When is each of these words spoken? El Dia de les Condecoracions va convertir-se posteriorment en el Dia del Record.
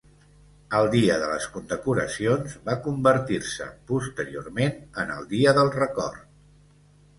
El 0.77 0.87
Dia 0.93 1.17
de 1.23 1.27
les 1.31 1.45
Condecoracions 1.57 2.55
va 2.71 2.77
convertir-se 2.89 3.69
posteriorment 3.93 4.75
en 5.05 5.15
el 5.19 5.31
Dia 5.37 5.57
del 5.61 5.73
Record. 5.79 6.29